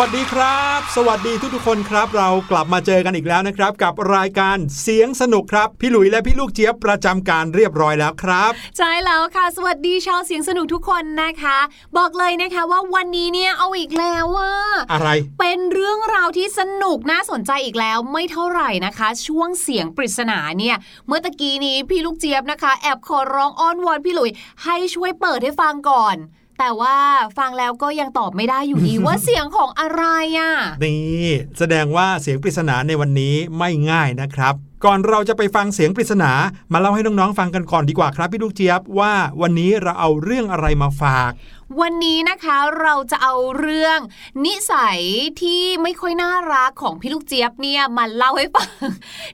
[0.00, 11.58] วัสดีครับ สวัสดีทุกๆคนครับ เรากลับมาเจอกันอีกแล้วนะครับ กับรายการเสียงสนุกครับ พี่หลุยและพี่ลูกเจี๊ยบประจำการเรียบร้อยแล้วครับ ใช่แล้วค่ะ สวัสดีชาวเสียงสนุกทุกคนนะคะ
[11.96, 14.54] บอกเลยนะคะว่าวันนี้เนี่ยเอาอีกแล้วว่า
[14.92, 15.08] อะไร
[15.40, 20.76] เป็นเรื่องราวที่สนุกน่าสนใจอีกแล้วไม่เท่าไหร่นะคะ ช่วงเสียงปริศนาเนี่ย
[21.06, 24.30] เมื่อตะกี้นี้พี่ลูกเจี๊ยบนะคะ แอบขอร้องอ้อนวอนพี่หลุย
[24.64, 26.16] ให้ช่วยเปิดให้ฟังก่อน
[26.58, 26.96] แต่ว่า
[27.38, 30.04] ฟังแล้วก็ยังตอบไม่ได้อยู่ดีว่าเสียงของอะไร
[30.38, 30.52] อะ
[30.84, 31.26] นี่
[31.58, 34.54] แสดงว่าเสียงปริศนาในวันนี้ไม่ง่ายนะครับ
[34.84, 36.30] ก่อนเราจะไปฟังเสียงปริศนา
[36.72, 39.12] มาเล่าให้น้องๆฟังกันก่อนดีกว่าครับพี่ลูกเจี๊ยบว่า
[39.42, 41.32] วันนี้เราเอาเรื่องอะไรมาฝาก
[41.80, 43.98] วันนี้นะคะเราจะเอาเรื่อง
[44.44, 45.00] นิสัย
[45.42, 48.70] ที่ไม่ค่อยน่ารักของพี่ลูกเจี๊ยบเนี่ยมาเล่าให้ฟัง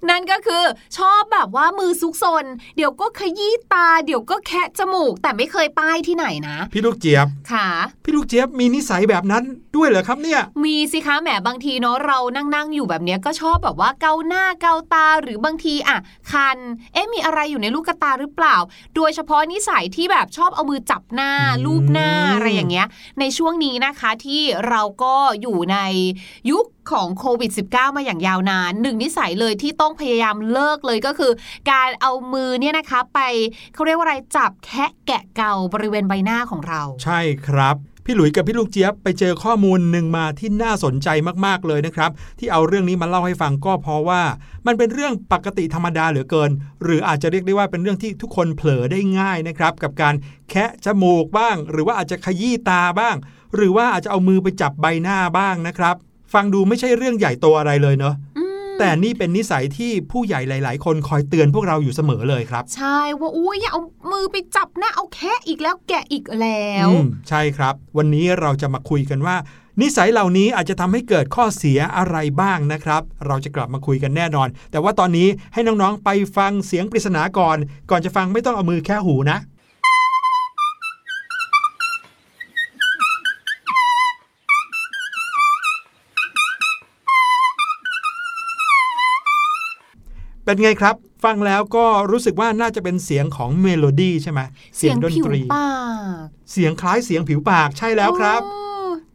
[0.09, 0.65] นั่นก็คือ
[0.99, 2.45] ชอบแบบว่ามือซุกซน
[2.77, 7.69] เดี๋ยวก็ขยี้ตา เดี๋ยวก็แคะจมูก แต่ไม่เคยป้ายที่ไหนนะ พี่ลูกเจี๊ยบค่ะ
[8.05, 9.45] พี่ลูกเจี๊ยบมีนิสัยแบบนั้น
[9.77, 15.99] ด้วยเหรอครับเนี่ย มีสิคะแหมบางทีเนาะเรานั่งๆอยู่แบบเนี้ยก็ชอบแบบว่าเกาหน้าเกาตาหรือบางทีอะ
[16.33, 16.59] คัน
[16.93, 18.57] เอ๊ะมีอะไรอยู่ในลูกกระตาหรือเปล่า
[18.97, 22.87] โดยเฉพาะนิสัยที่แบบชอบเอามือจับหน้าอืมลูบหน้าอะไรอย่างเงี้ย
[23.21, 25.79] ในช่วงนี้นะคะที่เราก็อยู่ใน
[26.51, 31.33] ยุคของโควิด -19 มาอย่างยาวนานหนึ่งนิสัยเลยที่ต้องพยายามเลิกเลยก็คือ
[31.71, 33.21] การเอามือเนี่ยนะคะไป
[33.75, 41.09] เขาเรียกว่าอะไรจับแคะแกะเกาบริเวณใบหน้าของเรา ใช่ครับ พี่หลุยกับพี่ลูกเจี๊ยบไปเจอข้อมูลหนึ่งมาที่น่าสนใจ
[41.47, 44.23] มากๆเลยนะครับ ที่เอาเรื่องนี้มาเล่าให้ฟังก็เพราะว่า
[44.67, 46.51] มันเป็นเรื่องปกติธรรมดาเหลือเกิน
[46.83, 50.15] หรืออาจจะเรียกได้ว่าเป็นเรื่องที่ทุกคนเผลอได้ง่ายนะครับ กับการ
[50.51, 53.17] แคะจมูกบ้าง หรือว่าอาจจะขยี้ตาบ้าง
[53.55, 55.97] หรือว่าอาจจะเอามือไปจับใบหน้าบ้างนะครับ
[56.35, 58.15] ฟังดูไม่ใช่เรื่องใหญ่โตอะไรเลยเนอะ
[58.83, 63.81] แต่นี่เป็นนิสัยที่ผู้ใหญ่หลาย ๆ คนคอยเตือนพวกเราอยู่เสมอเลยครับ ใช่ว่าอุ้ยอย่าเอา
[64.13, 69.37] มือไปจับหน้าเอาแคะอีกแล้วแกะอีกแล้วอืมใช่ครับ วันนี้เราจะมาคุยกันว่า
[69.81, 77.57] นิสัยเหล่านี้อาจจะทำให้เกิดข้อเสียอะไรบ้างนะครับ เราจะกลับมาคุยกันแน่นอน แต่ว่าตอนนี้ให้น้อง ๆ ไปฟังเสียงปริศนาก่อน
[77.91, 79.39] ก่อนจะฟังไม่ต้องเอามือแค่หูนะ
[90.51, 94.41] เป็นไงครับ ฟังแล้วก็รู้สึกว่าน่าจะเป็นเสียงของเมโลดี้ใช่ไหม
[94.77, 95.69] เสียงดนผิวตรีปา
[96.23, 98.61] กเสียงคล้ายเสียงผิวปากใช่แล้วครับโอ้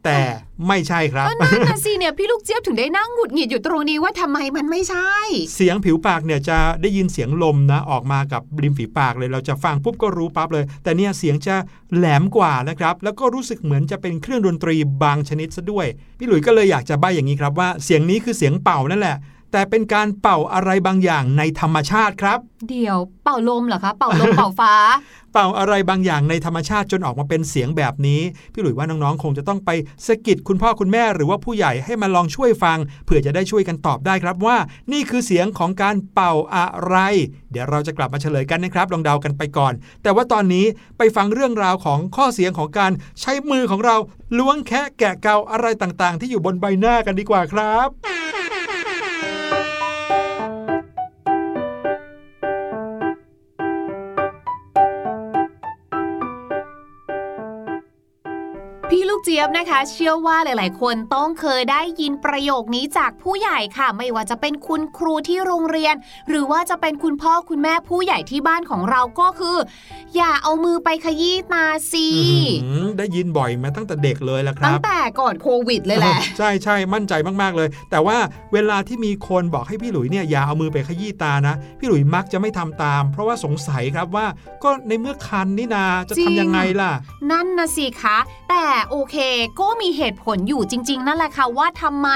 [0.04, 0.20] แต่
[0.68, 5.12] ไม่ใช่ครับก็นั่นนะสิเนี่ยพี่ลูกเจี๊ยบถึงได้นั่งหงุดหงิดอยู่ตรงนี้ว่าทำไมมันไม่ใช่
[5.54, 11.56] เสียงผิวปากเนี่ยจะได้ยินเสียงลมนะออกมากับริมฝีปากเลยเราจะฟังปุ๊บก็รู้ปั๊บเลย แต่เนี่ยเสียงจะ
[11.96, 15.86] แหลมกว่านะครับ แล้วก็รู้สึกเหมือนจะเป็นเครื่องดนตรีบางชนิดซะด้วย
[16.18, 19.16] พี่หลุยส์ก็เลยอยากจะใบ้อย่างนี้ครับว่าเสียงนี้คือเสียงเป่านั่นแหละ
[19.52, 22.38] แต่เป็นการเป่าอะไรบางอย่างในธรรมชาติครับ
[22.68, 24.74] เดี๋ยวเป่าลมเหรอคะ เป่าลมเป่าฟ้า
[25.32, 28.20] เป่าอะไรบางอย่างในธรรมชาติจนออกมาเป็นเสียงแบบนี้
[28.52, 29.70] พี่หลุยว่าน้องๆ คงจะต้องไป
[30.06, 34.56] สะกิดคุณพ่อคุณแม่หรือว่าผู้ใหญ่ให้มาลองช่วยฟังเผื่อจะได้ช่วยกันตอบได้ครับว่า
[34.92, 36.96] นี่คือเสียงของการเป่าอะไร
[37.50, 39.72] เดี๋ยวเราจะกลับมาเฉลยกันนะครับ ลองเดากันไปก่อน
[40.02, 40.66] แต่ว่าตอนนี้
[40.98, 43.96] ไปฟังเรื่องราวของข้อเสียงของการใช้มือของเรา
[44.38, 47.88] ล้วงแคะแกะเกาอะไรต่างๆ ที่อยู่บนใบหน้ากันดีกว่าครับ
[59.28, 65.94] เจี๊ยบนะคะ เชื่อว่าหลาย ๆ คนต้องเคยได้ยินประโยคนี้จากผู้ใหญ่ค่ะ ไม่ว่าจะเป็นคุณครูที่โรงเรียน
[66.28, 69.56] หรือว่าจะเป็นคุณพ่อคุณแม่ผู้ใหญ่ที่บ้านของเราก็คือ
[70.16, 72.22] อย่าเอามือไปขยี้ตาสิอื้
[72.62, 77.12] อหือได้ยินบ่อยมาตั้งแต่เด็กเลยละคตั้รังบแต่ก่อนโควิดเลยแหละใช่ใช่มั่นใจ
[77.42, 78.16] มาก ๆ เลย แต่ว่า
[78.52, 84.26] เวลาที่มีคนบอกให้พี่หลุยเนี่ยอย่าเอามือไปขยี้ตานะ พี่หลุยมักจะไม่ทำตาม เพราะว่าสงสัยครับว่า
[84.64, 86.92] ก็ในเมื่อคันนี่นาจะจริทำงยังไงล่ะ
[87.30, 88.18] นั่นนะสิคะ
[88.50, 89.15] แต่โอเค
[89.60, 92.08] ก็มีเหตุผลอยู่จริง ๆ นั่นแหละค่ะว่าทำไม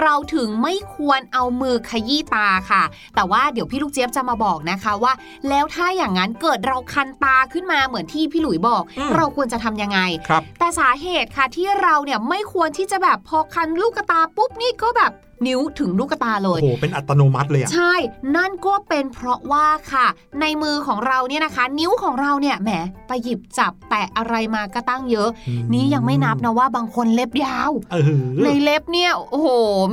[0.00, 2.82] เราถึงไม่ควรเอามือขยี้ตาค่ะ
[3.14, 5.12] แต่ว่าเดี๋ยวพี่ลูกเจี๊ยบจะมาบอกนะคะว่า
[5.48, 15.12] แล้วถ้าอย่างนั้นเกิดเราคันตาขึ้นมาเหมือนที่พี่หลุยบอกอืมเราควรจะทำยังไงครับแต่สาเหตุค่ะที่เราเนี่ยไม่ควรที่จะแบบพอคันลูกตาปุ๊บนี่ก็แบบ
[15.46, 17.94] นิ้วถึงลูกตาเลโอ้ยโหเป็นอัตโนมัติเลยอะใช่
[18.36, 20.06] นั่นก็เป็นเพราะว่าค่ะ
[20.40, 22.70] ในมือของเราเนี่ยนะคะ นิ้วของเราเนี่ยแหม
[23.08, 25.28] ไปหยิบจับแตะอะไรมาก็ตั้งเยอะ
[25.72, 28.04] นี่ยังไม่นับนะว่าบางคนเล็บยาวเออ
[28.44, 29.48] ในเล็บเนี่ยโอ้โห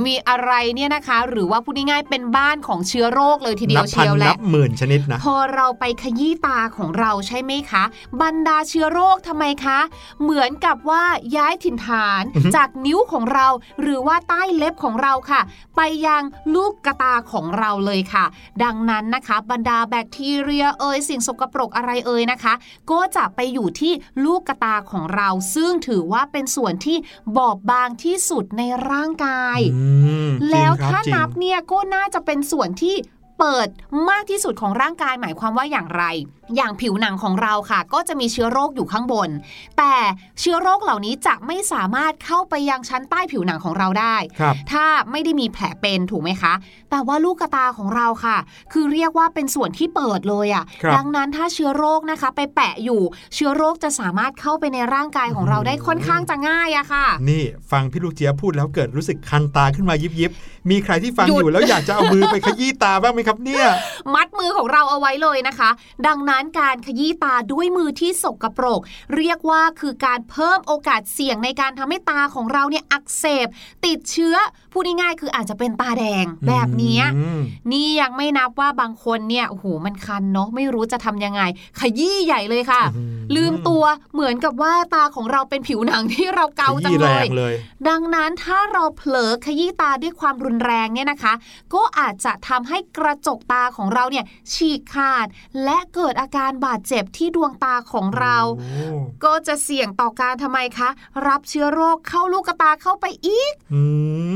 [0.06, 7.84] มีอะไรเนี่ยนะคะ หรือว่าพูดง่ายๆเป็นบ้านของเชื้อโรคเลยทีเดียนัวบเชีพันยวแหนัละบหมื่นชนิดนะพอเราไปขยี้ตาของเราใช่ไหมคะ
[8.22, 9.78] บรรดาเชื้อโรคทำไมคะ
[10.22, 11.04] เหมือนกับว่า
[11.36, 13.46] ย้ายถิ่นฐานอือฮึจากนิ้วของเรา
[13.80, 15.44] หรือว่าใต้เล็บของเราค่ะค่ะ
[15.76, 16.22] ไปยัง
[16.54, 18.24] ลูกกระตาของเราเลยค่ะ
[18.62, 22.54] ดังนั้นนะคะ บรรดาแบคทีเรียเอ่ยสิ่งสกปรกอะไรเอ่ยนะคะ
[22.90, 23.92] ก็จะไปอยู่ที่
[24.24, 26.98] ลูกกระตาของเรา ซึ่งถือว่าเป็นส่วนที่
[27.36, 29.86] บอบบางที่สุดในร่างกายอื
[30.28, 32.94] มแล้วจริงครับถ้าจริงนับเนี่ยก็น่าจะเป็นส่วนที่
[33.38, 33.68] เปิด
[34.10, 36.04] มากที่สุดของร่างกายหมายความว่าอย่างไร
[36.56, 39.30] อย่างผิวหนังของเราค่ะ ก็จะมีเชื้อโรคอยู่ข้างบน
[39.78, 39.94] แต่
[40.40, 46.52] เชื้อโรคเหล่านี้จะไม่สามารถเข้าไปยังชั้นใต้ผิวหนังของเราได้ครับถ้าไม่ได้มีแผลเป็นถูกไหมคะ
[46.90, 48.36] แต่ว่าลูกกระตาของเราค่ะ
[48.72, 53.00] คือเรียกว่าเป็นส่วนที่เปิดเลยอะครับ่ะ ดังนั้นถ้าเชื้อโรคนะคะ ไปแปะอยู่
[53.34, 63.66] เชื้อโรคจะสามารถเข้าไปในร่างกายของเราได้ค่อนข้างจะง่ายอะค่ะ นี่ฟังพี่ลูกเจี๊ยบพูดแล้วเกิดรู้สึกคันตาขึ้นมายิบยิบๆมีใครที่ฟังหยุดอยู่แล้วอยากจะเอามือไปขยี้ตาบ้างไหมครับเนี่ย
[64.14, 65.70] มัดมือของเราเอาไว้เลยนะคะ
[66.06, 68.80] ดังนั้นการขยี้ตาด้วยมือที่สกปรก
[69.16, 73.46] เรียกว่าคือการเพิ่มโอกาสเสี่ยงในการทำให้ตาของเราเนี่ยอักเสบ
[73.86, 74.36] ติดเชื้อ
[74.76, 77.40] พูดง่ายๆคืออาจจะเป็นตาแดงแบบเนี้ยอืม
[77.72, 81.42] นี่ยังไม่นับว่าบางคนเนี่ยโอ้โหมันคันเนาะไม่รู้จะทำยังไง
[81.80, 87.54] ขยี้ใหญ่เลยค่ะอืมลืมตัวเหมือนกับว่าตาของเราเป็นผิวหนังที่เราเกาจัขงยี้เลแรยงเลย
[87.88, 91.34] ดังนั้นถ้าเราเผลอขยี้ตาด้วยความรุนแรงเนี่ยนะคะ
[91.74, 95.26] ก็อาจจะทำให้กระจกตาของเราเนี่ยฉีกขาด
[95.64, 98.86] และเกิดอาการบาดเจ็บที่ดวงตาของเราโอ้
[99.24, 100.88] ก็จะเสี่ยงต่อการทำไมคะ
[101.26, 103.82] รับเชื้อโรคเข้าลูกกระตาเข้าไปอีก อื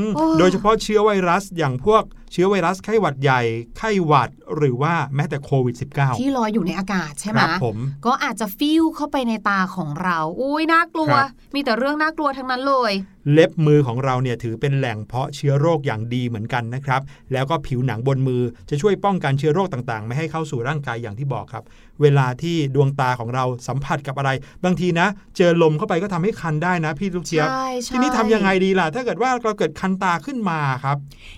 [0.39, 3.41] โดยเฉพาะเชื้อไวรัสอย่างพวก เชื้อไวรัสไข้หวัดใหญ่
[3.77, 12.93] ไข้หวัดหรือว่าแม้แต่โควิด -19 ที่ลอยอยู่ในอากาศใช่ไหมครับผมก็อาจจะฟิวเข้าไปในตาของเราอุ้ยน่ากลัวครับมีแต่เรื่องน่ากลัวทั้งนั้นเลย
[13.33, 17.01] เล็บมือของเราเนี่ยถือเป็นแหล่งเพาะเชื้อโรคอย่างดีเหมือนกันนะครับ
[17.33, 21.63] แล้วก็ผิวหนังบนมือจะช่วยป้องกันเชื้อโรคต่างๆ ไม่ให้เข้าสู่ร่างกายอย่างที่บอกครับ
[22.01, 24.31] เวลาที่ดวงตาของเราสัมผัสกับอะไร
[24.63, 25.07] บางทีนะ
[25.37, 30.97] เจอลมเข้าไปก็ทำให้คันได้นะพี่ลูกเชียบใช่ใช่ทีนี้ทำยังไงดีล่ะ ถ้าเกิดว่าเราเกิดคันตาขึ้นมาครับ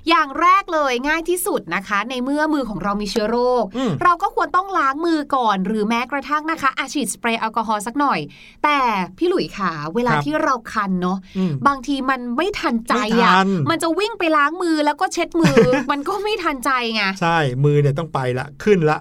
[0.10, 8.20] อย่างแรกเลยง่ายที่สุดนะคะ ในเมื่อมือของเรามีเชื้อโรคอืมเราก็ควรต้องล้างมือก่อน หรือแม้กระทั่งนะคะอาฉีดสเปรย์แอลกอฮอล์สักหน่อย
[8.64, 8.78] แต่
[9.18, 15.58] พี่หลุยขาเวลาครับที่เราคันเนาะอืมบางทีมันไม่ทันใจไม่อะทันมันจะวิ่งไปล้างมือแล้วก็เช็ดมือ
[15.92, 19.00] มันก็ไม่ทันใจไงใช่มือเนี่ยต้องไปละขึ้นละ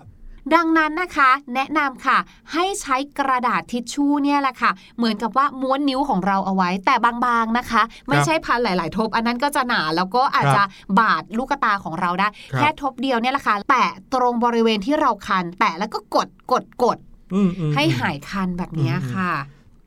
[0.54, 2.18] ดังนั้นนะคะ แนะนำค่ะ
[2.52, 10.62] ให้ใช้กระดาษทิชชู่เนี่ยแหละค่ะ เหมือนกับว่าม้วนนิ้วของเราเอาไว้ แต่บางๆนะคะ ไม่ใช่พันหลาย ๆ ทบ อันนั้นก็จะหนาแล้วก็อาจจะ
[10.98, 16.98] บาดลูกตาของเราได้ครับแค่ทบเดียวเนี่ยแหละค่ะแตะตรงบริเวณที่เราคัน แตะแล้วก็กดกดกด
[17.34, 19.32] อืมอืมให้อืมหายคันแบบเนี้ยค่ะ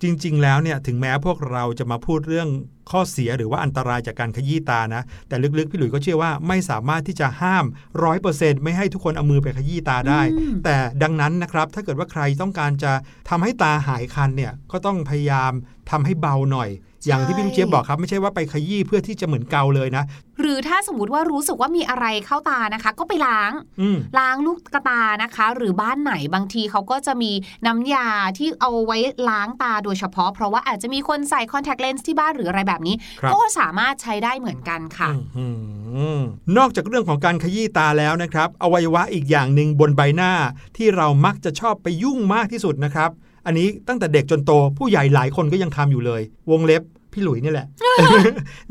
[0.01, 2.49] จริง ๆ แล้วเนี่ยถึงแม้พวกเราจะมาพูดเรื่อง
[2.91, 7.65] ข้อเสียหรือว่าอันตรายจากการขยี้ตานะ แต่ลึกๆ พี่หลุยส์ก็เชื่อว่าไม่สามารถที่จะห้าม
[8.03, 12.91] ร้อยเปอร์เซ็นต์ไม่ให้ทุกคนเอามือไปขยี้ตาได้อืมแต่ดังนั้นนะครับถ้าเกิดว่าใครต้องการจะ
[13.29, 15.51] ทำให้ตาหายคันเนี่ยก็ต้องพยายาม
[15.91, 16.69] ทำให้เบาหน่อย
[17.07, 20.03] อย่างที่พี่ลูกเจี๊ยบบอกครับไม่ใช่ว่าไปขยี้เพื่อที่จะเหมือนเกาเลยนะ
[20.39, 27.31] หรือถ้าสมมติว่ารู้สึกว่ามีอะไรเข้าตานะคะ ก็ไปล้างอืมล้างลูกกระตานะคะ หรือบ้านไหนบางทีเขาก็จะมี
[27.65, 28.07] น้ำยา
[28.37, 28.97] ที่เอาไว้
[29.29, 35.47] ล้างตาโดยเฉพาะ เพราะว่าอาจจะมีคนใส่คอนแทคเลนส์ที่บ้านหรืออะไรแบบนี้ครับก็สามารถใช้ได้เหมือนกันค่ะอื้อหื
[36.19, 36.21] อ
[36.57, 40.31] นอกจากเรื่องของการขยี้ตาแล้วนะครับ อวัยวะอีกอย่างหนึ่งบนใบหน้า
[40.77, 43.11] ที่เรามักจะชอบไปยุ่งมากที่สุดนะครับ
[43.45, 46.21] อันนี้ตั้งแต่เด็กจนโตผู้ใหญ่หลายคนก็ยังทำอยู่เลย
[46.51, 46.81] วงเล็บ
[47.15, 47.67] พี่หลุยนี่แหละ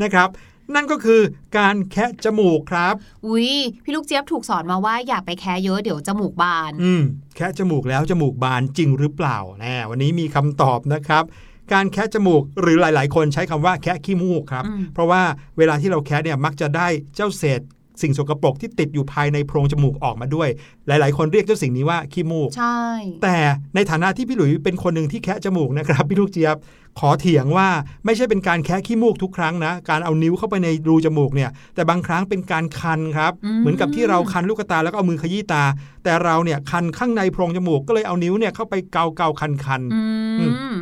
[0.02, 0.28] นะครับ
[0.74, 1.20] นั่นก็คือ
[1.58, 2.94] การแคะจมูกครับ
[3.26, 3.50] อุ้ย
[3.84, 7.02] พี่ลูกเจี๊ยบถูกสอนมาว่าอย่าไปแค่เยอะเดี๋ยวจมูกบาน อืม
[7.36, 11.24] แคะจมูกแล้วจมูกบานจริงหรือเปล่าแน่วันนี้มีคำตอบนะครับ
[11.72, 15.22] การแคะจมูกหรือหลาย ๆ คนใช้คำว่าแคะขี้มูกครับอืมเพราะว่า
[15.58, 17.60] เวลาที่เราแคะเนี่ยมักจะได้เจ้าเศษ
[18.02, 20.48] สิ่งสกปรกที่ติดอยู่ภายในโพรงจมูกออกมาด้วย
[20.86, 22.80] หลาย ๆ คนเรียกเจ้าสิ่งนี้ว่าขี้มูก ใช่
[23.22, 23.36] แต่
[23.74, 26.56] ในฐานะที่พี่หลุยเป็นคนหนึ่งที่แคะจมูกนะครับพี่ลูกเจี๊ยบ
[27.00, 27.68] ขอเถียงว่า
[28.04, 35.64] ไม่ใช่เป็นการแคะขี้มูกทุกครั้งนะ การเอานิ้วเข้าไปในรูจมูกเนี่ย แต่บางครั้งเป็นการคันครับ เหมือนกับที่เราคันลูกตาแล้วก็เอามือขยี้ตา
[36.04, 40.00] แต่เราเนี่ยคันข้างในโพรงจมูกก็เลยเอานิ้วเนี่ยเข้าไปเกาเกาคันคันๆอื
[40.40, 40.74] อืม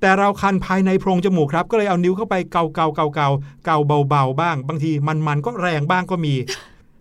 [0.00, 3.28] แต่เราคันภายในโพรงจมูกครับ ก็เลยเอานิ้วเข้าไปเกาเกาเกาเกา
[3.64, 3.78] เกา
[4.08, 6.34] เบาๆบ้าง บางทีมันมันก็แรงบ้างก็มี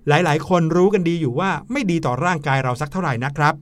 [0.07, 3.53] หลายๆ คนรู้กันดีอยู่ว่าไม่ดีต่อร่างกายเราสักเท่าไหร่นะครับ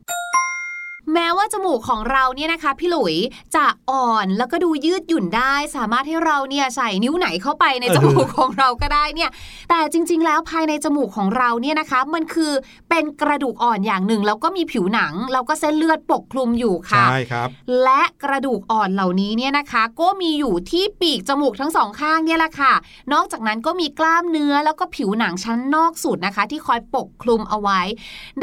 [1.13, 3.15] แม้ว่าจมูกของเราเนี่ยนะคะ พี่หลุย
[3.55, 9.29] จะอ่อนแล้วก็ดูยืดหยุ่นได้ สามารถให้เราเนี่ยใส่นิ้วไหนเข้าไปในเออจมูกของเราก็ได้เนี่ย
[9.69, 12.51] แต่จริง ๆ แล้วภายในจมูกของเราเนี่ยนะคะ มันคือ
[12.89, 17.49] เป็นกระดูกอ่อนอย่างหนึ่งแล้วก็มีผิวหนัง แล้วก็เส้นเลือดปกคลุมอยู่ค่ะ ใช่ครับ
[17.83, 22.73] และกระดูกอ่อนเหล่านี้เนี่ยนะคะ ก็มีอยู่ที่ปีกจมูกทั้งสองข้างเนี่ยแหละค่ะ
[23.13, 27.81] นอกจากนั้นก็มีกล้ามเนื้อแล้วก็ผิวหนังชั้นนอกสุดนะคะ ที่คอยปกคลุมเอาไว้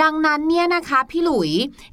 [0.03, 1.51] ดังนั้นเนี่ยนะคะ พี่หลุย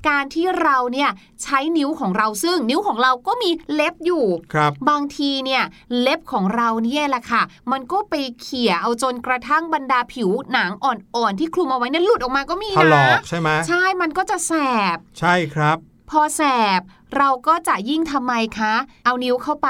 [0.10, 1.12] การที่เราเราเนี่ย
[1.44, 5.64] ใช้นิ้วของเราซึ่งนิ้วของเราก็มีเล็บอยู่ครับบางทีเนี่ย
[6.02, 14.54] เล็บของเราเนี่ยแหละค่ะ มันก็ไปเขี่ยเอาจนกระทั่งบรรดาผิวหนังอ่อนๆที่คลุมเอาไว้เนี่ยหลุดออกมาก็มีถลนะอกใช่ไหมใช่มันก็จะแส
[14.96, 15.78] บ ใช่ครับ
[16.12, 16.42] พอแส
[16.80, 16.82] บ
[17.18, 18.74] เราก็จะยิ่งทำไมคะ
[19.06, 19.70] เอานิ้วเข้าไป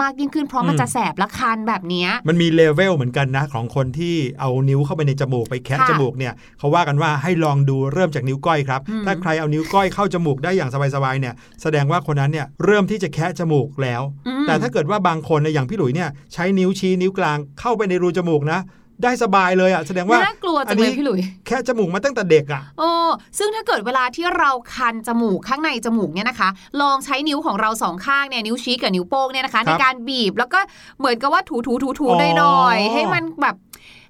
[0.00, 18.60] มากยิ่งขึ้นเพราะมันอืมจะแสบและคันแบบเนี้ยมันมีเลเวลเหมือนกันนะ ของคนที่เอานิ้วเข้าไปในจมูกไปแคะค่ะจมูกเนี่ยเขาว่ากันว่าให้ลองดูเริ่มจากนิ้วก้อยครับอืมถ้าใครเอานิ้วก้อยเข้าจมูกได้อย่างสบายๆเนี่ยแสดงว่าคนนั้นเนี่ยเริ่มที่จะแคะจมูกแล้วอืมแต่ถ้าเกิดว่าบางคนเนี่ยอย่างพี่หลุยเนี่ยใช้นิ้วชี้นิ้วกลางเข้าไปในรูจมูกนะ
[19.02, 22.90] ได้สบายเลยอะแสดงว่าน่ากลัวอัจันงนี้เลยพี่หลุยแค่จมูกมาตั้งแต่เด็กอะโอ้
[23.38, 26.48] ซึ่งถ้าเกิดเวลาที่เราคันจมูกข้างในจมูกเนี่ยนะคะ
[26.80, 30.60] ลองใช้นิ้วของเราสองข้างเนี่ยนิ้วชี้กับนิ้วโป้งเนี่ยนะคะคในรับการบีบแล้วก็
[30.98, 33.56] เหมือนกับว่าถูถูถูถูอ๋อหน่อยๆให้มันแบบ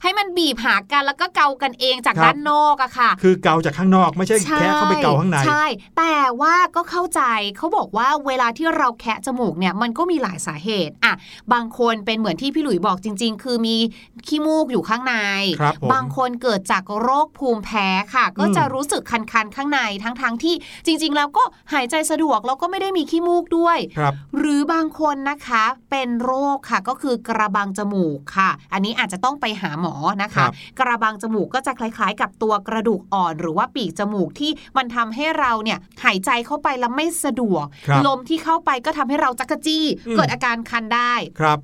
[0.06, 5.64] ให้มันบีบหากันแล้วก็เกากันเองจากครับด้านนอกอะค่ะ คือเกาจากข้างนอกไม่ใช่แค่เข้าไปเกาข้างในใช่
[5.98, 7.22] แต่ว่าก็เข้าใจ
[7.56, 11.14] เขาบอกว่าเวลาที่เราแคะจมูกเนี่ยมันก็มีหลายสาเหตุอะ
[11.52, 13.76] บางคนเป็นเหมือนที่พี่หลุยบอกจริง ๆ คือมี
[14.26, 15.14] ขี้มูกอยู่ข้างใน
[15.60, 20.54] ครับผมบางคนเกิดจากโรคภูมิแพ้ค่ะ ก็อืมจะรู้สึกคันๆข้างในทั้งๆที่
[20.86, 41.58] จริง ๆ แล้วก็หายใจสะดวกแล้วก็ไม่ได้มีขี้มูกด้วยครับหรือบางคนนะคะเป็นโรคค่ะก็คือกระบังจมูกค่ะ อันนี้อาจจะต้องไปหาหมอนะครัคะบกระบังจมูกก็จะคล้ายๆ กับตัวกระดูกอ่อน หรือว่าปีกจมูกที่มันทำให้เราเนี่ยหายใจเข้าไปแล้วไม่สะดวกครับลมที่เข้าไปก็ทำให้เราจักกะจี้อืมเกิดอาการคันได้ครับ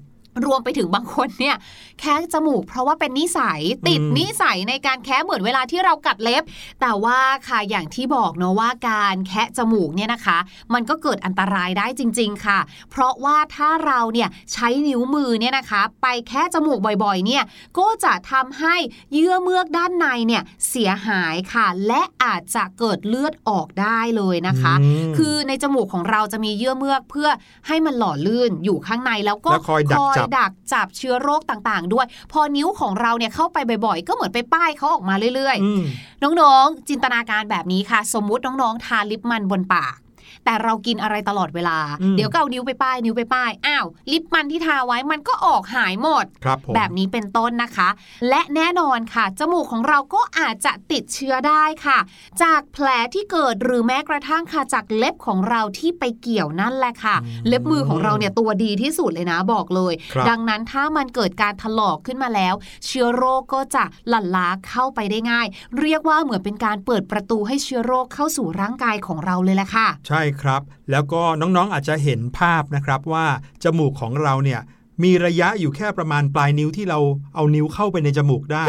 [0.45, 1.57] รวมไปถึงบางคนเนี่ย
[2.01, 6.43] แคะจมูก เพราะว่าเป็นนิสัยติดอืมนิสัยในการแคะเหมือนเวลาที่เรากัดเล็บ
[6.81, 10.39] แต่ว่าค่ะอย่างที่บอกเนาะว่าการแคะจมูกเนี่ยนะคะ
[10.75, 12.59] มันก็เกิดอันตรายได้จริง ๆ ค่ะ
[12.91, 17.43] เพราะว่าถ้าเราเนี่ยใช้นิ้วมือเนี่ยนะคะ ไปแคะจมูกบ่อยๆ เนี่ย
[17.79, 18.77] ก็จะทำให้
[19.13, 27.29] เยื่อเมือกด้านในเนี่ยเสียหายค่ะ และอาจจะเกิดเลือดออกได้เลยนะคะอืมคือในจมูกของเราจะมีเยื่อเมือกเพื่อ
[27.67, 39.97] ให้มันหล่อลื่นอยู่ข้างในแล้วก็แล้วคอยดักจับดักจับเชื้อโรคต่างๆ ด้วย พอนิ้วของเราเนี่ยเข้าไปบ่อยๆ ก็เหมือนไปป้ายเขาออกมาเรื่อยอืมๆน้องๆ จินตนาการแบบนี้ค่ะ สมมุติน้องๆ ทาลิปมันบนปาก
[40.45, 47.89] แต่เรากินอะไรตลอดเวลาอืมเดี๋ยวก็เอานิ้วไปป้ายนิ้วไปป้ายอ้าวลิปมันที่ทาไว้มันก็ออกหายหมดครับผมแบบนี้เป็นต้นนะคะ
[48.29, 51.99] และแน่นอนค่ะ จมูกของเราก็อาจจะติดเชื้อได้ค่ะ
[52.43, 62.55] จากแผลที่เกิดหรือแม้กระทั่งค่ะจากเล็บของเราที่ไปเกี่ยวนั่นแหละค่ะอืมเล็บมือของเราเนี่ยตัวดีที่สุดเลยนะบอกเลยครับดังนั้นถ้ามันเกิดการถลอกขึ้นมาแล้ว
[62.87, 65.47] เชื้อโรคก็จะหลั่นล้าเข้าไปได้ง่าย
[65.81, 73.27] เรียกว่าเหมือนเป็นการเปิดประตูให้เชื้อโรคเข้าสู่ร่างกายของเราเลยแหละค่ะ ใช่ครับ แล้วก็น้องๆอาจจะเห็นภาพนะครับว่า
[73.65, 74.61] จมูกของเราเนี่ย
[75.03, 76.99] มีระยะอยู่แค่ประมาณปลายนิ้วที่เรา
[77.35, 78.65] เอานิ้วเข้าไปในจมูกได้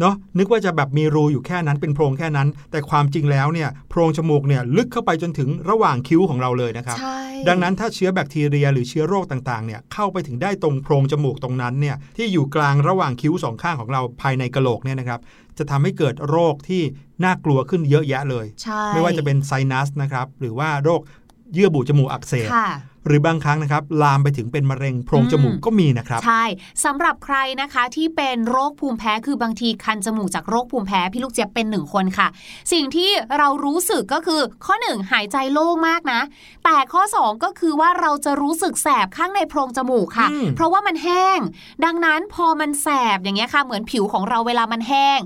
[0.00, 15.20] เนาะนึกว่าจะแบบมีรูอยู่แค่นั้นเป็นโพรงแค่นั้น แต่ความจริงแล้วเนี่ยโพรงจมูกเนี่ยลึกเข้าไปจนถึงระหว่างคิ้วของเราเลยนะครับใช่ดังนั้นถ้าเชื้อแบคทีเรียหรือเชื้อโรคต่างๆเนี่ยเข้าไปถึงได้ตรงโพรงจมูกตรงนั้นเนี่ยที่อยู่กลางระหว่างคิ้วสองข้างของเราภายในกะโหลกเนี่ยนะครับ
[15.58, 16.82] จะทำให้เกิดโรคที่
[17.24, 21.00] น่ากลัวขึ้นเยอะแยะเลยใช่ไม่ว่าจะเป็นไซนัสนะครับหรือว่าโรค
[21.54, 22.68] เยื่อบุจมูกอักเสบค่ะ
[23.06, 26.44] หรือบางครั้งนะครับลามไปถึงเป็นมะเร็งโพรงจมูกอืมก็มีนะครับ ใช่
[26.84, 32.28] สำหรับใครนะคะที่เป็นโรคภูมิแพ้คือบางทีคันจมูกจากโรคภูมิแพ้พี่ลูกเจี๊ยบเป็นหนึ่งคนค่ะ
[32.72, 36.20] สิ่งที่เรารู้สึกก็คือข้อหนึ่งหายใจโล่งมากนะ
[36.64, 41.40] แต่ข้อสองก็คือว่าเราจะรู้สึกแสบข้างในโพรงจมูกค่ะอืมเพราะว่ามันแห้ง
[41.84, 45.18] ดังนั้นพอมันแสบอย่างเงี้ยค่ะเหมือนผิวของเราเวลามันแห้ง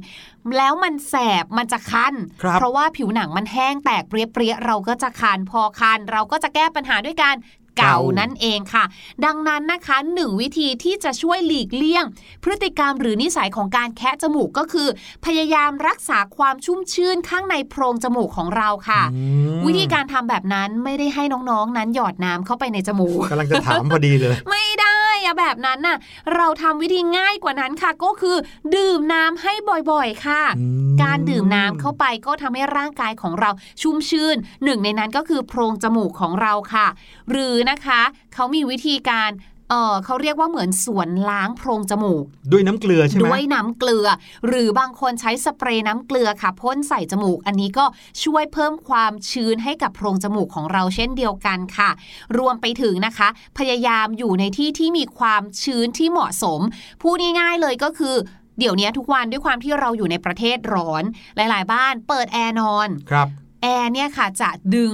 [0.59, 7.37] แล้วมันแสบมันจะคันครับเพราะว่าผิวหนังมันแห้งแตกเปรี้ยๆเราก็จะคันพอคันเราก็จะแก้ปัญหาด้วยการ
[7.79, 8.85] เกาเกานั่นั่นเองค่ะ
[9.25, 12.05] ดังนั้นนะคะหนึ่งวิธีที่จะช่วยหลีกเลี่ยง
[12.43, 14.89] พฤติกรรมหรือนิสัยของการแคะจมูกก็คือ
[15.25, 19.23] พยายามรักษาความชุ่มชื่นข้างในโพรงจมูกของเราค่ะอื
[19.59, 24.92] มวิธีการทำแบบนั้นไม่ได้ให้น้องๆ นั้นหยอดน้ำเข้าไปในจมูกกำลังจะถามพอดีเลย ไม่ได้
[25.27, 25.97] อะแบบนั้นน่ะ
[26.35, 28.37] เราทำวิธีง่ายกว่านั้นค่ะ ก็คือ
[28.75, 29.53] ดื่มน้ำให้
[29.91, 33.51] บ่อยๆ ค่ะอืมการดื่มน้ำเข้าไปก็ทำให้ร่างกายของเรา
[33.83, 36.87] ชุ่มชื่น หนึ่งในนั้นก็คือโพรงจมูกของเราค่ะ
[37.31, 38.01] หรือนะคะ
[38.35, 39.31] เขามีวิธีการ
[39.73, 44.07] เออเขาเรียกว่าเหมือนสวนล้างโพรงจมูก ด้วยน้ำเกลือใช่ไหมด้วยน้ำเกลือ
[44.47, 47.85] หรือบางคนใช้สเปรย์น้ำเกลือค่ะพ่นใส่จมูก อันนี้ก็
[48.25, 51.91] ช่วยเพิ่มความชื้นให้กับโพรงจมูกของเราเช่นเดียวกันค่ะ
[52.39, 56.61] รวมไปถึงนะคะ พยายามอยู่ในที่ที่มีความชื้นที่เหมาะสม
[57.03, 58.17] พูดง่ายๆเลยก็คือ
[58.59, 61.05] เดี๋ยวนี้ทุกวันด้วยความที่เราอยู่ในประเทศร้อน
[61.37, 63.29] หลาย ๆ บ้านเปิดแอร์นอน ครับ
[63.63, 64.93] แอร์เนี่ยค่ะจะดึง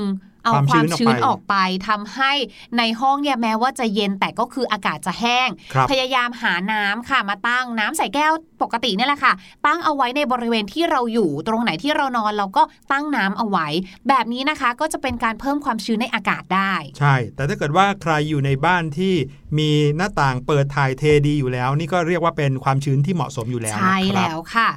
[0.48, 1.54] เอาความความชื้นออกไปชื้นออกไป
[1.88, 2.32] ทำให้
[2.78, 8.32] ในห้องเนี่ยแม้ว่าจะเย็นแต่ก็คืออากาศจะแห้งครับพยายามหาน้ำค่ะมาตั้งน้ำใส่แก้ว
[8.62, 9.32] ปกติเนี่ยแหละค่ะ
[9.66, 13.66] ตั้งเอาไว้ในบริเวณที่เราอยู่ตรงไหนที่เรานอนเราก็ตั้งน้ำเอาไว้
[14.08, 19.14] แบบนี้นะคะก็จะเป็นการเพิ่มความชื้นในอากาศได้ ใช่ แต่ถ้าเกิดว่าใครอยู่ในบ้านที่
[19.58, 24.68] มีหน้าต่างเปิดถ่ายเทดีอยู่แล้ว นี่ก็เรียกว่าเป็นความชื้นที่เหมาะสมอยู่แล้วใช่นะครับแล้วค่ะ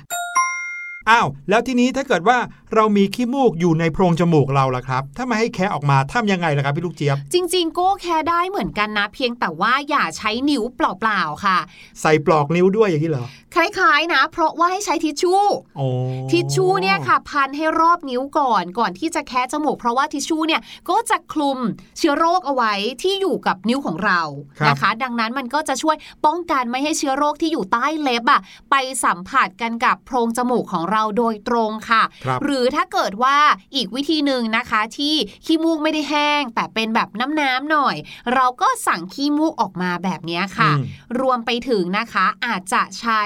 [1.10, 2.38] อ้าวแล้วทีนี้ถ้าเกิดว่า
[2.76, 11.58] เรามีขี้มูกอยู่ในโพรงจมูกเราล่ะครับ ถ้าไม่ให้แคะออกมาทำยังไงล่ะครับพี่ลูกเจี๊ยบ จริง ๆ ก็แค่ได้เหมือนกันนะ เพียงแต่ว่าอย่าใช้นิ้วเปล่าๆค่ะ
[12.02, 15.44] ใส่ปลอกนิ้วด้วยอย่างนี้เหรอคล้ายๆนะ เพราะว่าให้ใช้ทิชชู่
[15.78, 15.88] โอ้
[16.32, 21.60] ทิชชู่เนี่ยค่ะ พันให้รอบนิ้วก่อนก่อนที่จะแคะจมูก เพราะว่าทิชชู่เนี่ยก็จะคลุม
[21.98, 24.22] เชื้อโรคเอาไว้ที่อยู่กับนิ้วของเรา
[24.68, 33.38] นะคะ ดังนั้นมันก็จะช่วยป้องกันไม่ให้เชื้อโรคที่อยู่ใต้เล็บอะไปสัมผัสกันกับโพรงจมูกของเราโดยตรงค่ะครับหรือถ้าเกิดว่า
[33.76, 37.10] อีกวิธีหนึ่งนะคะ ที่ขี้มูกไม่ได้แห้ง แต่เป็นแบบ
[37.42, 37.96] น้ำๆหน่อย
[38.34, 40.84] เราก็สั่งขี้มูกออกมาแบบเนี้ยค่ะอืม
[41.20, 43.24] รวมไปถึงนะคะอาจจะใช้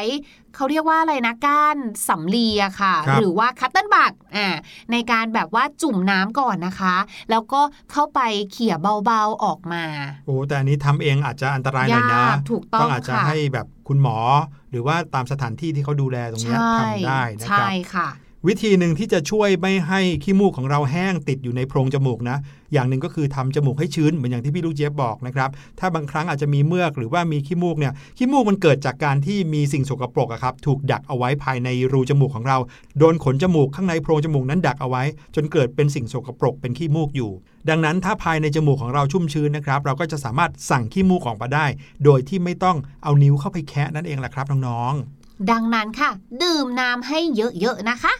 [0.55, 4.47] เขาเรียกว่าอะไรนะก้านสำลีอะค่ะครับหรือว่าคัตเติ้ลบักอ่า
[4.91, 6.95] ในการแบบว่าจุ่มน้ำก่อนนะคะ
[7.31, 8.19] แล้วก็เข้าไป
[8.51, 8.75] เขี่ย
[9.05, 9.83] เบาๆออกมา
[10.25, 14.17] โอ้แต่อันนี้ทำเองอาจจะอันตรายหน่อยนะยากถูกต้องอาจจะค่ะให้แบบคุณหมอ
[14.64, 18.07] ห รือว่าตามสถานที่ที่เขาดูแลตรงเนี้ยใช่ทำได้นะคใช่รับค่ะ
[18.49, 22.37] วิธีหนึ่งที่จะช่วยไม่ให้ขี้มูกของเราแห้งติดอยู่ในโพรงจมูกนะ
[22.73, 32.57] อย่างหนึ่งก็คือทำจมูกให้ชื้นเหมือนอย่างที่พี่ลูกเจี๊ยบบอกนะครับ ถ้าบางครั้งอาจจะมีเมือกหรือว่ามีขี้มูกเนี่ย ขี้มูกมันเกิดจากการที่มีสิ่งสกปรกครับ ถูกดักเอาไว้ภายในรูจมูกของเรา
[32.99, 35.03] โดนขนจมูกข้างในโพรงจมูกนั้นดักเอาไว้
[35.35, 37.31] จนเกิดเป็นสิ่งสกปรกเป็นขี้มูกอยู่
[37.69, 41.65] ดังนั้นถ้าภายในจมูกของเราชุ่มชื้นนะครับ เราก็จะสามารถสั่งขี้มูกออกมาได้
[42.03, 46.09] โดยที่ไม่ต้องเอานิ้วเข้าไปแคะนั่นเองแหละครับน้องๆ ดังนั้นค่ะ
[46.41, 48.13] ดื่มน้ำให้เยอะๆนะคะ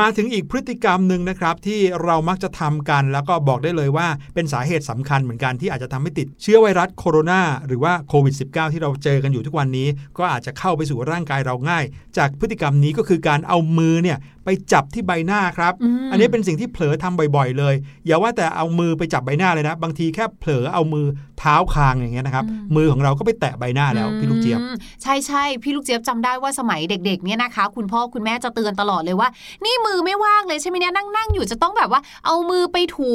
[0.00, 9.88] มาถึงอีกพฤติกรรมหนึ่งนะครับ ที่เรามักจะทำกันแล้วก็บอกได้เลยว่า เป็นสาเหตุสำคัญเหมือนกันที่อาจจะทำให้ติดเชื้อไวรัสโคโรนาหรือว่าโควิด -19 ที่เราเจอกันอยู่ทุกวันนี้
[10.18, 11.84] ก็อาจจะเข้าไปสู่ร่างกายเราง่าย
[12.16, 17.74] จากพฤติกรรมนี้ก็คือการเอามือเนี่ยไปจับที่ใบหน้าครับอืมอันนี้เป็นสิ่งที่เผลอทำบ่อยๆ เลย
[18.06, 21.06] อย่าว่าแต่เอามือไปจับใบหน้าเลยนะ บางทีแค่เผลอเอามือ
[21.38, 22.44] เท้าคางอย่างเงี้ยนะครับ
[22.76, 29.28] มือของเราก็ไปแตะใบหน้าแล้วพี่ลูกเจี๊ยบอืมใช่ใช่พี่ลูกเจี๊ยบจำได้ว่าสมัยเด็กๆเนี่ยนะคะ คุณพ่อคุณแม่จะเตือนตลอดเลยว่า
[29.64, 33.12] นี่มือไม่ว่างเลยใช่ไหมเนี่ยนั่งนั่งอยู่จะต้องแบบว่า เอามือไปถู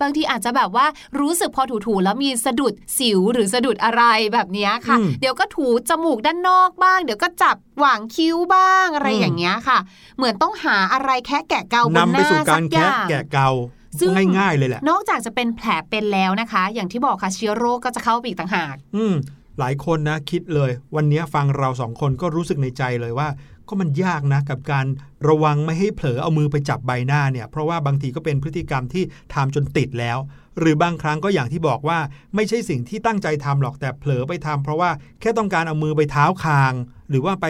[0.00, 0.86] บางทีอาจจะแบบว่า
[1.20, 4.02] รู้สึกพอถูๆแล้วมีสะดุดสิวหรือสะดุดอะไร
[4.32, 9.78] แบบเนี้ยค่ะอืมเดี๋ยวก็ถูจมูกด้านนอกบ้าง เดี๋ยวก็จับ หว่างคิ้วบ้างอะไรอืมอย่างเงี้ยค่ะ
[10.16, 13.50] เหมือนต้องหาอะไรแค่แกะเกาบนนำหไปน้าสู่สัการกอแคะย่างแกะเกา
[13.98, 19.14] ซึ่งง่ายๆเลยแหละ นอกจากจะเป็นแผลเป็นแล้วนะคะ อย่างที่บอกค่ะเชื้อโรคก็จะเข้าไปอีกต่างหาก อืม
[19.58, 23.28] หลายคนนะคิดเลย วันนี้ฟังเราสองคนก็รู้สึกในใจเลยว่า
[23.68, 24.86] ก็มันยากนะกับการ
[25.28, 30.18] ระวังไม่ให้เผลอเอามือไปจับใบหน้าเนี่ย เพราะว่าบางทีก็เป็นพฤติกรรมที่ทำจนติดแล้ว
[30.58, 31.98] หรือบางครั้งก็อย่างที่บอกว่า
[32.34, 36.72] ไม่ใช่สิ่งที่ตั้งใจทำหรอกแต่เผลอไปทำเพราะว่าแค่ต้องการเอามือไปเท้าคาง
[37.10, 37.46] หรือว่าไป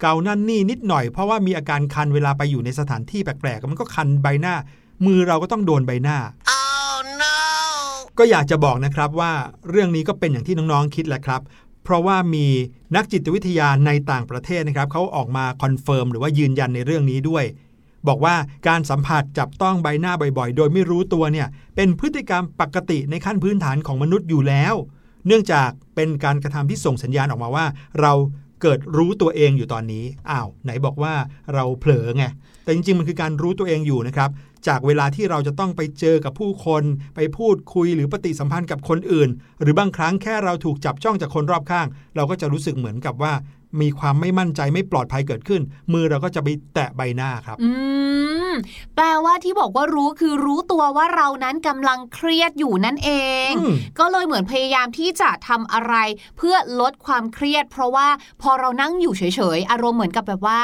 [0.00, 4.54] เกานั่นนี่นิดหน่อย เพราะว่ามีอาการคันเวลาไปอยู่ในสถานที่แปลกๆมันก็คันใบหน้า
[5.06, 6.18] มือเราก็ต้องโดนใบหน้า
[8.18, 9.32] ก็อยากจะบอกนะครับว่า
[9.70, 11.42] เรื่องนี้ก็เป็นอย่างที่น้องๆคิดแหละครับ
[11.84, 12.46] เพราะว่ามี
[12.96, 17.44] นักจิตวิทยาในต่างประเทศนะครับเขาออกมา confirm หรือว่ายืนยันในเรื่องนี้ด้วย
[18.08, 18.36] บอกว่า
[18.68, 24.74] การสัมผัสจับต้องใบหน้าบ่อยๆ โดยไม่รู้ตัวเนี่ยเป็นพฤติกรรมปกติในขั้นพื้นฐานของมนุษย์อยู่แล้ว
[25.26, 27.66] เนื่องจากเป็นการกระทำที่ส่งสัญญาณออกมาว่า
[28.00, 28.12] เรา
[28.62, 31.14] เกิดรู้ตัวเองอยู่ตอนนี้อ้าวไหนบอกว่า
[31.54, 32.24] เราเผลอไง
[32.64, 34.30] แต่จริงๆมันคือการรู้ตัวเองอยู่นะครับ
[34.68, 36.82] จากเวลาที่เราจะต้องไปเจอกับผู้คน
[37.16, 39.28] ไปพูดคุยหรือปฏิสัมพันธ์กับคนอื่น
[39.62, 43.32] หรือบางครั้งแค่เราถูกจับจ้องจากคนรอบข้าง เราก็จะรู้สึกเหมือนกับว่า
[43.80, 47.70] มีความไม่มั่นใจไม่ปลอดภัยเกิดขึ้น มือเราก็จะไปแตะใบหน้าครับ อื
[48.50, 48.54] ม
[48.96, 53.10] แปลว่าที่บอกว่ารู้คือรู้ตัวว่าเรานั้นกำลังเครียดอยู่นั่นเอ
[53.48, 55.94] งอืมก็เลยเหมือนพยายามที่จะทำอะไร
[56.38, 58.08] เพื่อลดความเครียด เพราะว่า
[58.42, 59.22] พอเรานั่งอยู่เฉ
[59.56, 60.62] ยๆอารมณ์เหมือนกับแบบว่า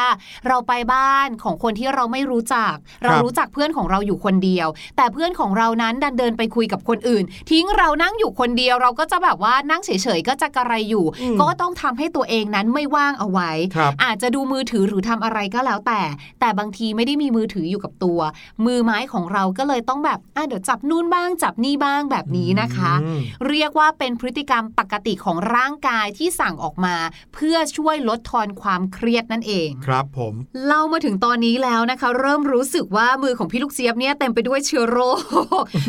[0.48, 16.02] เราไปบ้านของคนที่เราไม่รู้จัก เรารู้จักเพื่อนของเราอยู่คนเดียว แต่เพื่อนของเรานั้นดันเดินไปคุยกับคนอื่น ทิ้งเรานั่งอยู่คนเดียวเราก็จะแบบว่านั่งเฉยๆก็จะกระไรอยู่อืมก็ต้องทำให้ตัวเองนั้นไม่ว่างเอาไว้ครับอาจจะดูมือถือหรือทำอะไรก็แล้วแต่
[16.40, 18.20] แต่บางทีไม่ได้มีมือถืออยู่กับตัว
[18.66, 26.96] มือไม้ของเราก็เลยต้องแบบอะเดี๋ยวจับนู่นบ้าง จับนี่บ้างแบบนี้นะคะอืมเรียกว่าเป็นพฤติกรรมปกติของร่างกายที่สั่งออกมา
[27.34, 30.34] เพื่อช่วยลดทอนความเครียดนั่นเอง ครับผม
[30.66, 35.18] เล่ามาถึงตอนนี้แล้วนะคะ เริ่มรู้สึกว่ามือของพี่ลูกเจี๊ยบเนี่ยเต็มไปด้วยเชื้อโรค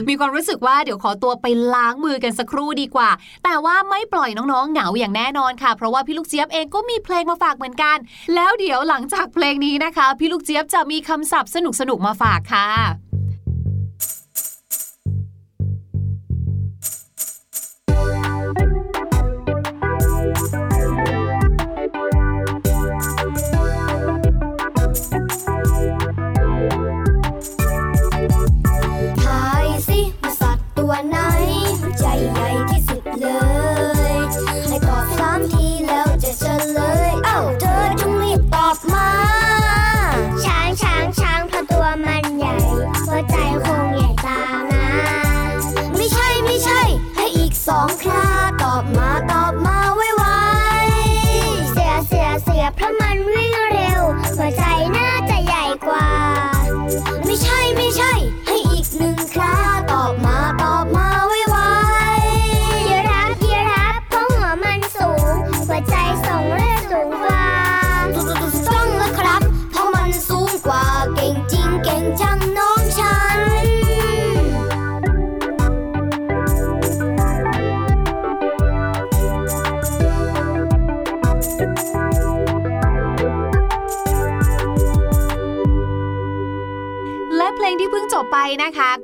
[0.10, 3.10] มีความรู้สึกว่าเดี๋ยวขอตัวไปล้างมือกันสักครู่ดีกว่า
[3.44, 7.98] แต่ว่าไม่ปล่อยน้องๆเหงาอย่างแน่นอนค่ะ เพราะว่าพี่ลูกเจี๊ยบเองก็มีเพลงมาฝากเหมือนกัน
[8.36, 11.58] แล้วเดี๋ยวหลังจากเพลงนี้นะคะ พี่ลูกเจี๊ยบจะมีคำศัพท์ส
[11.90, 13.03] นุกๆมาฝากค่ะ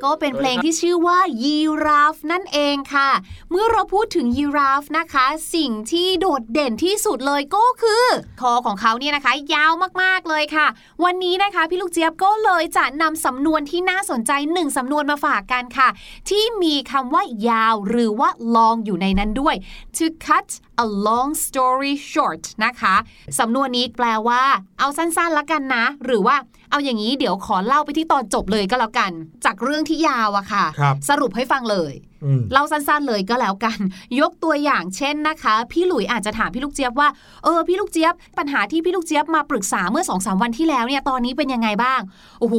[0.03, 3.09] ก็เป็นเพลงที่ชื่อว่ายีราฟนั่นเองค่ะ
[3.51, 8.05] เมื่อเราพูดถึงยีราฟนะคะ สิ่งที่โดดเด่นที่สุดเลยก็คือ
[8.41, 10.67] คอของเขาเนี่ยนะคะ ยาวมากๆเลยค่ะ
[11.03, 15.89] วันนี้นะคะพี่ลูกเจี๊ยบก็เลยจะนำสำนวนที่น่าสนใจหนึ่งสำนวนมาฝากกันค่ะ
[16.29, 19.55] ที่มีคำว่ายาวหรือว่า long อยู่ในนั้นด้วย
[19.97, 20.49] to cut
[20.83, 22.95] a long story short นะคะ
[23.39, 24.43] สำนวนนี้แปลว่า
[24.79, 26.35] เอาสั้นๆละกันนะ หรือว่า
[26.69, 29.11] เอาอย่างนี้เดี๋ยวขอเล่าไปที่ตอนจบเลยก็แล้วกัน
[29.45, 32.08] จากเรื่องที่ยาวอะค่ะครับสรุปให้ฟังเลยอืม
[32.51, 33.79] เล่าสั้นๆเลยก็แล้วกัน
[34.19, 37.09] ยกตัวอย่างเช่นนะคะ พี่หลุยอาจจะถามพี่ลูกเจี๊ยบว่า
[37.43, 42.01] เออพี่ลูกเจี๊ยบ ปัญหาที่พี่ลูกเจี๊ยบมาปรึกษาเมื่อ2อสวันที่แล้วเนี่ยตอนนี้เป็นยังไงบ้าง
[42.39, 42.55] โอ้โห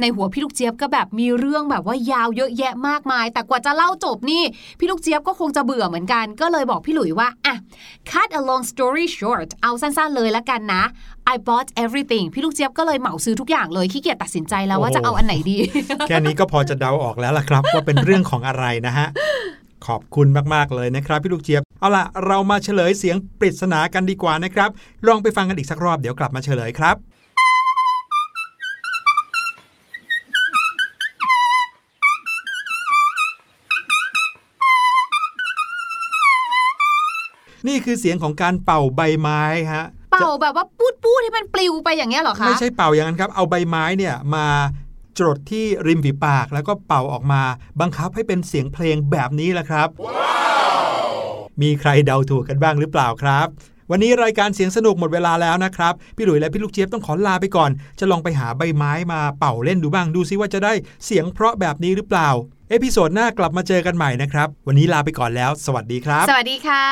[0.00, 4.42] ในหัวพี่ลูกเจี๊ยบก็แบบมีเรื่องแบบว่ายาวเยอะแยะมากมาย แต่กว่าจะเล่าจบนี่
[4.78, 7.54] พี่ลูกเจี๊ยบก็คงจะเบื่อเหมือนกัน ก็เลยบอกพี่หลุยว่าอะ
[8.10, 10.84] cut a long story short เอาสั้นๆเลยละกันนะ
[11.34, 15.56] I bought everything พี่ลูกเจี๊ยบก็เลยเหมาซื้อทุกอย่างเลยขี้เกียจตัดสินใจแล้วว่าโอ้โหจะเอาอันไหนดี
[16.08, 18.99] แค่นี้ก็พอจะเดาออกแล้วล่ะครับ ว่าเป็นเรื่องของอะไรนะฮะ
[19.86, 24.70] ขอบคุณมาก ๆ เลยนะครับ พี่ลูกเจี๊ยบ เอาล่ะ เรามาเฉลยเสียงปริศนากันดีกว่านะครับ
[25.06, 26.96] ลองไปฟังกันอีกสักรอบเดี๋ยวกลับมาเฉลยครับ
[37.68, 44.46] นี่คือเสียงของการเป่าใบไม้ฮะ เป่าแบบว่าปูดปูดให้มันปลิวไปอย่างเงี้ยเหรอคะ ไม่ใช่เป่าอย่างนั้นครับ เอาใบไม้เนี่ยมา
[45.20, 47.42] จดที่ริมฝีปากแล้วก็เป่าออกมา
[47.80, 49.88] บังคับให้เป็นเสียงเพลงแบบนี้แหละครับ
[51.62, 53.46] มีใครเดาถูกกันบ้างหรือเปล่าครับ
[53.90, 60.72] วันนี้รายการเสียงสนุกหมดเวลาแล้วนะครับ พี่หลุยและพี่ลูกเจี๊ยบต้องขอลาไปก่อน จะลองไปหาใบไม้มาเป่าเล่นดูบ้างดูซิว่าจะได้
[61.04, 62.28] เสียงเพราะแบบนี้หรือเปล่า
[62.70, 66.86] episode หน้ากลับมาเจอกันใหม่นะครับ วันนี้ลาไปก่อนแล้ว สวัสดีครับ สวัสดีค่ะ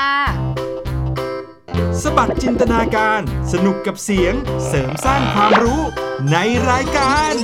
[2.03, 3.21] สะบัดจินตนาการ
[3.53, 4.35] สนุกกับเสียง
[4.67, 5.83] เสริมสร้างความรู้
[6.31, 6.37] ใน
[6.71, 7.35] รายการ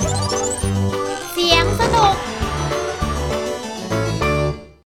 [1.36, 2.16] เสียงสนุก